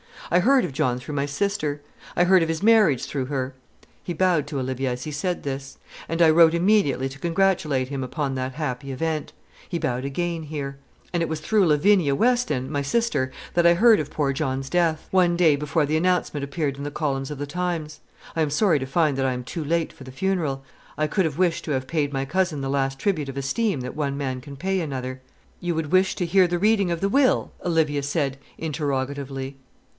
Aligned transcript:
I 0.33 0.39
heard 0.39 0.65
of 0.65 0.71
John 0.71 0.97
through 0.97 1.13
my 1.13 1.25
sister; 1.27 1.81
I 2.15 2.23
heard 2.23 2.41
of 2.41 2.49
his 2.49 2.63
marriage 2.63 3.03
through 3.05 3.25
her," 3.25 3.53
he 4.01 4.13
bowed 4.13 4.47
to 4.47 4.59
Olivia 4.59 4.91
as 4.91 5.03
he 5.03 5.11
said 5.11 5.43
this, 5.43 5.77
"and 6.09 6.21
I 6.23 6.29
wrote 6.29 6.53
immediately 6.55 7.07
to 7.09 7.19
congratulate 7.19 7.89
him 7.89 8.01
upon 8.03 8.33
that 8.33 8.53
happy 8.53 8.91
event," 8.91 9.33
he 9.67 9.77
bowed 9.77 10.05
again 10.05 10.43
here; 10.43 10.77
"and 11.13 11.21
it 11.21 11.29
was 11.29 11.41
through 11.41 11.67
Lavinia 11.67 12.15
Weston, 12.15 12.71
my 12.71 12.81
sister, 12.81 13.29
that 13.53 13.67
I 13.67 13.73
heard 13.75 13.99
of 13.99 14.09
poor 14.09 14.31
John's 14.33 14.69
death; 14.71 15.07
one 15.11 15.35
day 15.35 15.55
before 15.57 15.85
the 15.85 15.97
announcement 15.97 16.45
appeared 16.45 16.77
in 16.77 16.83
the 16.83 16.89
columns 16.91 17.29
of 17.29 17.37
the 17.37 17.45
'Times.' 17.45 17.99
I 18.35 18.41
am 18.41 18.49
sorry 18.49 18.79
to 18.79 18.87
find 18.87 19.17
that 19.17 19.25
I 19.25 19.33
am 19.33 19.43
too 19.43 19.63
late 19.63 19.91
for 19.93 20.05
the 20.05 20.13
funeral. 20.13 20.63
I 20.97 21.07
could 21.07 21.25
have 21.25 21.37
wished 21.37 21.65
to 21.65 21.71
have 21.71 21.85
paid 21.87 22.13
my 22.13 22.23
cousin 22.25 22.61
the 22.61 22.69
last 22.69 22.97
tribute 22.97 23.29
of 23.29 23.37
esteem 23.37 23.81
that 23.81 23.95
one 23.97 24.17
man 24.17 24.39
can 24.41 24.55
pay 24.55 24.79
another." 24.79 25.21
"You 25.59 25.75
would 25.75 25.91
wish 25.91 26.15
to 26.15 26.25
hear 26.25 26.47
the 26.47 26.57
reading 26.57 26.89
of 26.89 27.01
the 27.01 27.09
will?" 27.09 27.51
Olivia 27.63 28.01
said, 28.01 28.39
interrogatively. 28.57 29.57